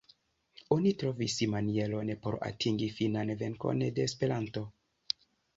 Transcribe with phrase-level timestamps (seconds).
[0.75, 4.69] Oni trovis manieron por atingi finan venkon de Esperanto!